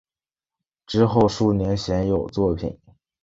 [0.87, 2.75] 之后数年鲜有作品。